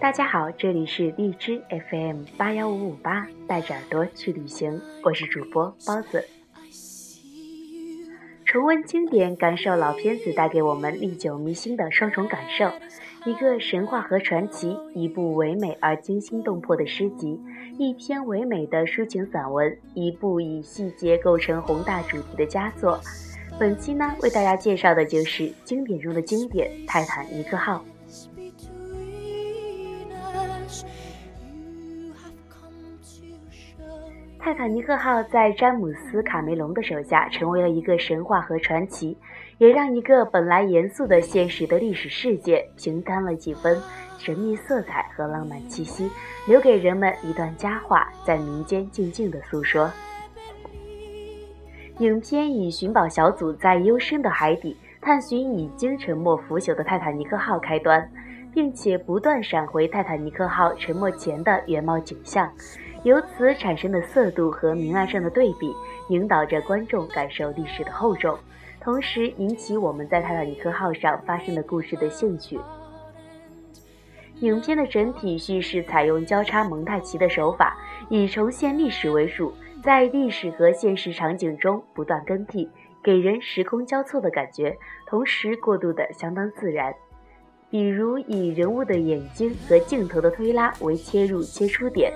[0.00, 1.60] 大家好，这里是荔枝
[1.90, 6.24] FM 八幺五五八，带着耳朵去旅行，我是主播包子。
[8.44, 12.70] 重温经典，感受老片子，带给我们历久弥新的双重感受。
[13.28, 17.40] 一个神话和传奇，一部唯美而惊心动魄的诗集，
[17.76, 23.00] 一篇唯美的抒情散文，一部以细节构成宏大主题的佳作。
[23.58, 27.84] 本期呢，为大家介绍的就是经典中的经典《泰坦尼克号》。
[34.40, 39.16] 泰坦尼克号在詹姆斯·卡梅隆的手下成为了一个神话和传奇，
[39.58, 43.78] 也让一个本来严肃的现实的历史事件平添了几分
[44.16, 46.10] 神秘色彩和浪漫气息，
[46.46, 49.90] 留给人们一段佳话，在民间静静的诉说。
[51.98, 58.08] 影片以寻宝小组在幽深的海底探寻已经沉没腐朽的泰坦尼克号开端，
[58.52, 62.50] 并且不断闪回泰坦尼克号沉没前的原貌景象。
[63.04, 65.72] 由此产生的色度和明暗上的对比，
[66.08, 68.36] 引导着观众感受历史的厚重，
[68.80, 72.58] 同时引起我们在泰坦尼克号上发生的故事的兴趣。
[74.40, 77.76] 影片的整体叙事采用交叉蒙太奇的手法，
[78.08, 82.68] 以重现历史为主，在历史和现实场景中不断更替，
[83.02, 84.76] 给人时空交错的感觉，
[85.06, 86.92] 同时过渡的相当自然。
[87.70, 92.12] 比如以人物的眼睛和镜头的推拉为切入切出点。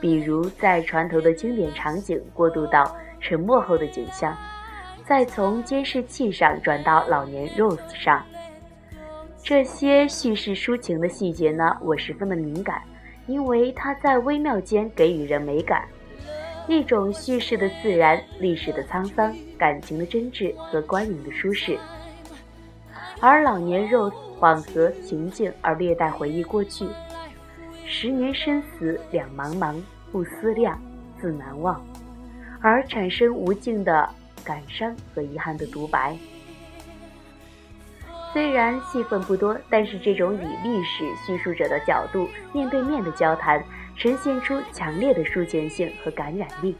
[0.00, 4.36] 比如，在船头的经典场景过渡到沉默后的景象，
[5.06, 8.22] 再从监视器上转到老年 Rose 上，
[9.42, 12.82] 这些叙事抒情的细节呢，我十分的敏感，
[13.26, 15.88] 因为它在微妙间给予人美感，
[16.68, 21.78] 一种叙事的自然、历史的沧桑、感情的真挚和观影的舒适。
[23.26, 26.86] 而老年 Rose 缓和情境而略带回忆过去。
[27.86, 29.80] 十年生死两茫茫，
[30.12, 30.78] 不思量，
[31.18, 31.82] 自难忘，
[32.60, 34.06] 而产生无尽的
[34.44, 36.14] 感伤和遗憾的独白。
[38.34, 43.64] 虽然戏份不多，但是这种以历史叙述者的角度面对面的交谈，
[43.96, 46.76] 呈现出强烈的抒情性和感染力。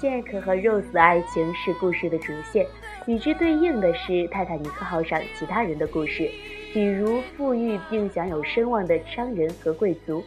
[0.00, 2.66] Jack 和 Rose 的爱情是故事的主线，
[3.06, 6.26] 与之对应的是泰坦尼克号上其他人的故事，
[6.72, 10.24] 比如富裕并享有声望的商人和贵族，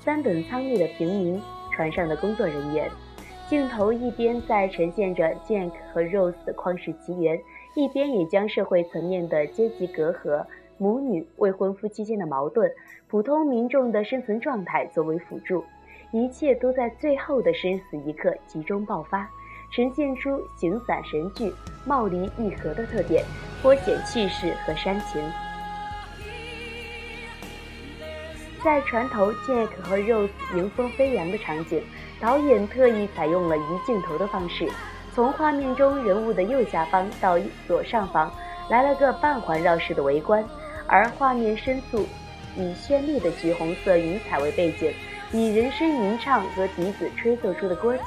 [0.00, 1.40] 三等舱内的平民，
[1.72, 2.90] 船上的工作人员。
[3.48, 7.40] 镜头一边在呈现着 Jack 和 Rose 的旷世奇缘，
[7.74, 10.44] 一边也将社会层面的阶级隔阂、
[10.76, 12.70] 母女、未婚夫妻间的矛盾、
[13.08, 15.64] 普通民众的生存状态作为辅助。
[16.14, 19.28] 一切都在最后的生死一刻集中爆发，
[19.72, 21.52] 呈现出形散神聚、
[21.84, 23.24] 貌离意合的特点，
[23.60, 25.20] 颇显气势和煽情。
[28.62, 31.82] 在船头，Jack 和 Rose 迎风飞扬的场景，
[32.20, 34.68] 导演特意采用了移镜头的方式，
[35.12, 37.36] 从画面中人物的右下方到
[37.66, 38.32] 左上方，
[38.70, 40.44] 来了个半环绕式的围观，
[40.86, 42.06] 而画面深处
[42.56, 44.92] 以绚丽的橘红色云彩为背景。
[45.36, 48.04] 以人声吟唱和笛子吹奏出的歌曲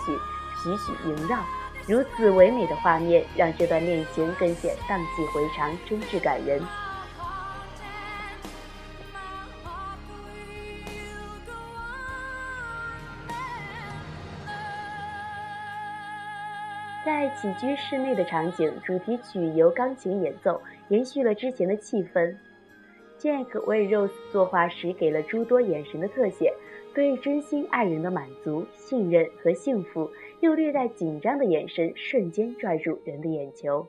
[0.63, 1.43] 徐徐萦绕，
[1.85, 6.61] 如此唯美的画面让这段恋情更显荡气回肠、真挚感人。
[17.05, 22.33] 在起居室内的场景，主题曲由钢琴演奏，延续了之前的气氛。
[23.19, 26.53] Jack 为 Rose 作画时给了诸多眼神的特写。
[26.97, 30.09] 对真心爱人的满足、信任和幸福，
[30.39, 33.85] 又略带紧张的眼神，瞬间拽住人的眼球。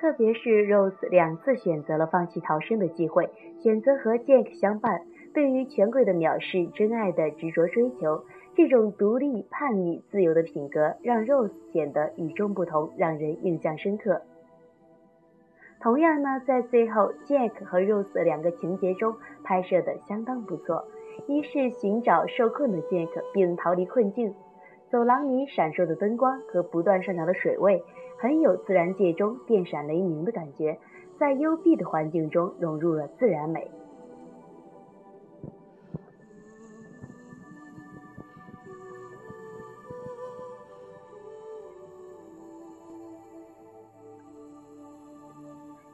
[0.00, 5.02] 特别是 Rose 两次选择了放弃逃生的机会，选择和 Jack 相伴。
[5.34, 8.24] 对于权贵的藐视，真爱的执着追求，
[8.56, 14.22] 这种独立、叛逆、自由的品格，让 Rose 显得与众不同，让人印象深刻。
[15.82, 19.14] 同样呢，在最后，Jack 和 Rose 两个情节中
[19.44, 20.82] 拍摄的相当不错。
[21.26, 24.34] 一是寻找受困的 Jack 并逃离困境，
[24.88, 27.84] 走廊里闪烁的灯光和不断上涨的水位。
[28.20, 30.78] 很有自然界中电闪雷鸣的感觉，
[31.18, 33.70] 在幽闭的环境中融入了自然美。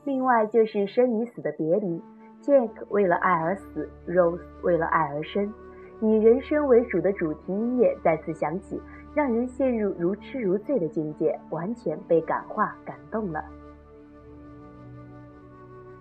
[0.05, 2.03] 另外就是生与死的别离
[2.43, 5.53] ，Jack 为了爱而死，Rose 为了爱而生，
[6.01, 8.81] 以人生为主的主题音乐再次响起，
[9.15, 13.43] 让人陷入如痴如醉的境界，完全被感化感动了。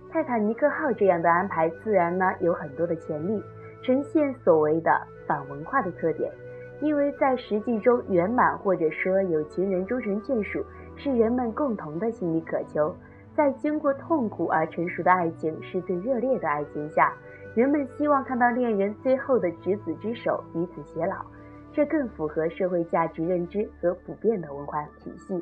[0.10, 3.42] 泰坦尼克号这样的安排，自然呢有很多的潜力，
[3.84, 4.92] 呈现所谓的
[5.28, 6.32] 反文化的特点，
[6.82, 10.64] 因为在实际中圆满或者说有情人终成眷属，
[10.96, 12.94] 是人们共同的心理渴求。
[13.36, 17.14] 在经过痛苦而成熟的爱情是最热烈的爱情下，
[17.56, 21.26] 人们希望看到恋人最后的执子之手，彼此偕老，
[21.72, 25.42] 这更符合社会价值认知和普遍的文化体系。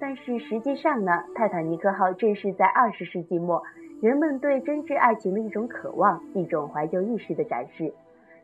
[0.00, 3.62] 但是实际上呢，泰坦尼克号正是在二十世纪末，
[4.00, 7.92] 人们对真挚爱情的一种渴望、一种怀旧意识的展示。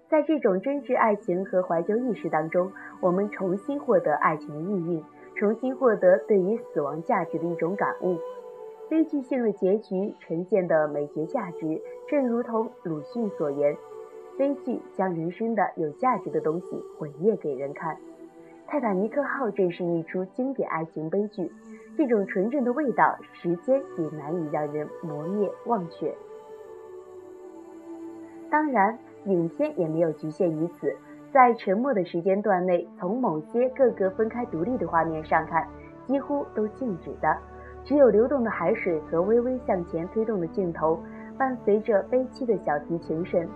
[0.08, 2.70] 在这种真挚爱情和怀旧意识当中，
[3.00, 5.02] 我们重新获得爱情的意蕴，
[5.38, 8.18] 重新获得对于死亡价值的一种感悟。
[8.88, 13.76] 悲剧性的结局呈现的美学价值，正如同鲁迅所言
[14.36, 17.96] ：“悲剧将人生的有价值的东西毁灭给人看。”
[18.66, 21.52] 泰坦尼克号正是一出经典爱情悲剧，
[21.96, 26.12] 这种纯正的味道，时间也难以让人磨灭忘却。
[28.50, 28.98] 当然。
[29.24, 30.96] 影片也没有局限于此，
[31.30, 35.66] 在沉默的时间段内，从某些各个分开独立的画面上看，
[36.06, 37.36] 几乎都静止的，
[37.84, 40.98] 只有流动的海水和微微向前推动的镜头，
[41.36, 43.46] 伴随着悲戚的小提琴声。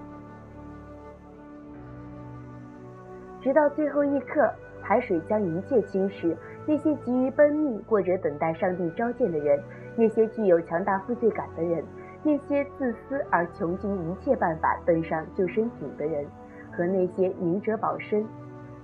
[3.41, 4.53] 直到最后一刻，
[4.83, 6.37] 海水将一切侵蚀，
[6.67, 9.59] 那些急于奔命或者等待上帝召见的人，
[9.97, 11.83] 那些具有强大负罪感的人。
[12.23, 16.25] 那些自私而穷尽一切办法登上救生艇的人，
[16.73, 18.27] 和那些明哲保身、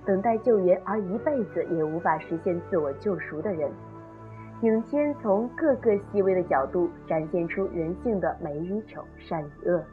[0.05, 3.69] 等待救援而一辈子也无法实现自我救赎的人，
[4.61, 9.83] 影片从各个细微的角度展现出人性的美与丑、善与恶。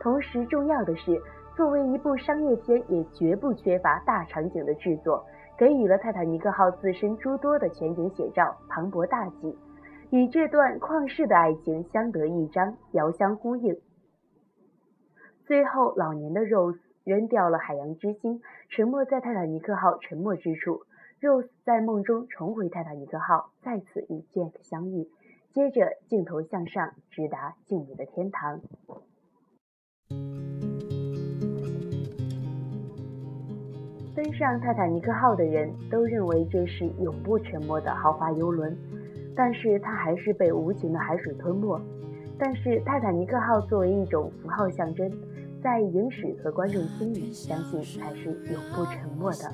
[0.00, 1.20] 同时，重要的是，
[1.56, 5.24] 作为一部商业片，也绝不缺乏大场景的制作，
[5.56, 9.56] 给予了泰坦尼克号自身诸多的全景写照，磅礴大气。
[10.10, 13.74] 与这段旷世的爱情相得益彰，遥相呼应。
[15.46, 20.84] 最后，老年的 Rose 扔掉了海洋之心，沉没在泰坦尼克号沉没之处。
[21.20, 25.06] Rose 在梦中重回泰坦尼克号，再次与 Jack 相遇。
[25.52, 28.60] 接着，镜头向上，直达静谧的天堂。
[34.16, 38.74] 登上泰坦尼克号的人都认为这是永不沉没的豪华游轮。
[39.36, 41.78] 但是它还是被无情的海水吞没。
[42.36, 45.10] 但是泰坦尼克号作为一种符号象征，
[45.64, 49.50] 在影史和观众心里，相信才是永不沉默的。